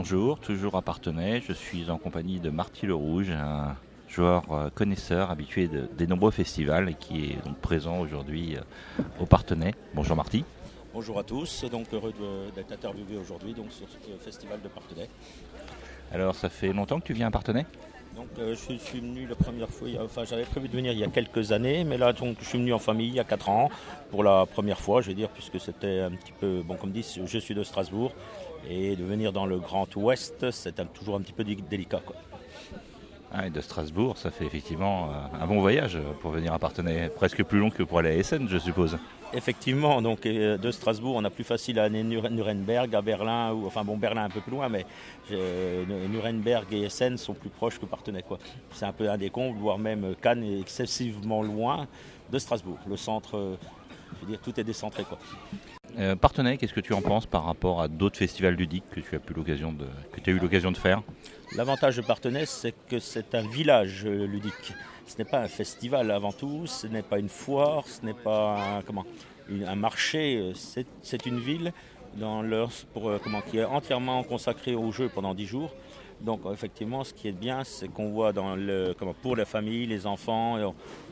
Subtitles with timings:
[0.00, 1.42] Bonjour, toujours à Partenay.
[1.44, 3.74] Je suis en compagnie de Marty Le Rouge, un
[4.06, 9.02] joueur euh, connaisseur habitué de- des nombreux festivals et qui est donc présent aujourd'hui euh,
[9.18, 9.74] au Partenay.
[9.94, 10.44] Bonjour Marty.
[10.94, 12.14] Bonjour à tous, donc heureux
[12.54, 15.08] d'être interviewé aujourd'hui donc sur ce festival de Partenay.
[16.12, 17.66] Alors ça fait longtemps que tu viens à Partenay?
[18.18, 21.04] Donc euh, je suis venu la première fois, enfin j'avais prévu de venir il y
[21.04, 23.48] a quelques années, mais là donc je suis venu en famille il y a 4
[23.48, 23.70] ans
[24.10, 27.06] pour la première fois, je vais dire, puisque c'était un petit peu, bon comme dit,
[27.24, 28.10] je suis de Strasbourg,
[28.68, 32.00] et de venir dans le Grand Ouest, c'est toujours un petit peu dé- délicat.
[32.04, 32.16] Quoi.
[33.30, 37.10] Ah, et de Strasbourg, ça fait effectivement euh, un bon voyage pour venir à Partenay.
[37.14, 38.96] Presque plus long que pour aller à Essen, je suppose.
[39.34, 43.02] Effectivement, donc euh, de Strasbourg, on a plus facile à aller à Nur- Nuremberg, à
[43.02, 44.86] Berlin, enfin bon Berlin un peu plus loin, mais
[45.30, 48.22] euh, Nuremberg et Essen sont plus proches que Partenay.
[48.22, 48.38] quoi.
[48.72, 49.18] C'est un peu un
[49.52, 51.86] voire même Cannes est excessivement loin
[52.32, 52.78] de Strasbourg.
[52.88, 53.58] Le centre,
[54.14, 55.04] je veux dire, tout est décentré.
[55.04, 55.18] Quoi.
[55.98, 59.16] Euh, Partenay, qu'est-ce que tu en penses par rapport à d'autres festivals ludiques que tu
[59.16, 59.18] as,
[60.32, 61.02] eu l'occasion de faire?
[61.56, 64.74] L'avantage de Partenay, c'est que c'est un village euh, ludique.
[65.06, 68.76] Ce n'est pas un festival avant tout, ce n'est pas une foire, ce n'est pas
[68.78, 69.06] un, comment,
[69.50, 70.52] un marché, euh,
[71.02, 71.72] c'est une ville
[72.22, 72.66] euh,
[73.50, 75.74] qui est entièrement consacrée au jeu pendant 10 jours.
[76.20, 78.32] Donc effectivement, ce qui est bien, c'est qu'on voit
[79.22, 80.58] pour la famille, les enfants,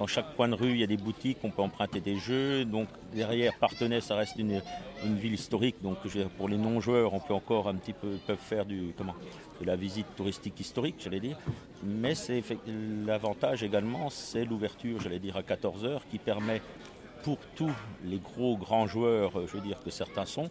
[0.00, 2.64] dans chaque coin de rue, il y a des boutiques, on peut emprunter des jeux.
[2.64, 4.60] Donc derrière Partenay, ça reste une,
[5.04, 5.76] ville historique.
[5.80, 5.98] Donc
[6.36, 9.14] pour les non-joueurs, on peut encore un petit peu faire du, comment,
[9.60, 11.38] de la visite touristique historique, j'allais dire.
[11.84, 12.14] Mais
[13.06, 16.60] l'avantage également, c'est l'ouverture, j'allais dire, à 14h, qui permet
[17.22, 17.72] pour tous
[18.04, 20.48] les gros grands joueurs, euh, je veux dire que certains sont,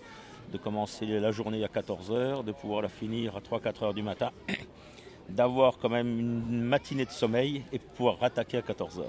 [0.52, 4.32] de commencer la journée à 14h, de pouvoir la finir à 3-4 heures du matin,
[5.30, 9.04] d'avoir quand même une matinée de sommeil et pouvoir rattaquer à 14h.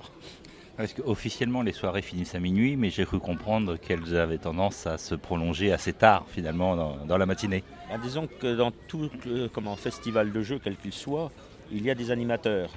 [0.76, 4.98] Parce qu'officiellement, les soirées finissent à minuit, mais j'ai cru comprendre qu'elles avaient tendance à
[4.98, 7.64] se prolonger assez tard, finalement, dans, dans la matinée.
[7.88, 9.10] Ben, disons que dans tout
[9.54, 11.30] comment, festival de jeux, quel qu'il soit,
[11.72, 12.70] il y a des animateurs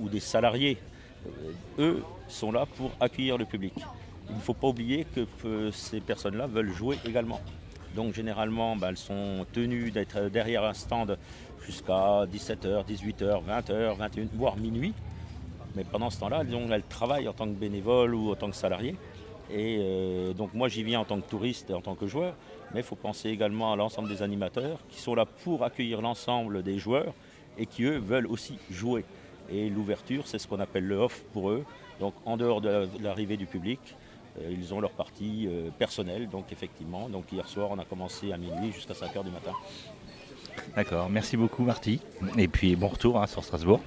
[0.00, 0.78] ou des salariés.
[1.26, 3.74] Euh, eux sont là pour accueillir le public.
[4.30, 7.40] Il ne faut pas oublier que euh, ces personnes-là veulent jouer également.
[7.94, 11.18] Donc généralement, ben, elles sont tenues d'être derrière un stand
[11.66, 14.94] jusqu'à 17h, 18h, 20h, 21h, voire minuit.
[15.74, 18.96] Mais pendant ce temps-là, elles, travaillent en tant que bénévoles ou en tant que salariés.
[19.50, 22.34] Et euh, donc moi j'y viens en tant que touriste et en tant que joueur,
[22.72, 26.62] mais il faut penser également à l'ensemble des animateurs qui sont là pour accueillir l'ensemble
[26.62, 27.12] des joueurs
[27.58, 29.04] et qui eux veulent aussi jouer.
[29.50, 31.64] Et l'ouverture, c'est ce qu'on appelle le off pour eux.
[32.00, 33.80] Donc en dehors de la- de l'arrivée du public,
[34.40, 36.28] ils ont leur partie euh, personnelle.
[36.28, 39.52] Donc effectivement, donc hier soir on a commencé à minuit jusqu'à 5h du matin.
[40.76, 42.00] D'accord, merci beaucoup Marty.
[42.38, 43.80] Et puis bon retour hein, sur Strasbourg.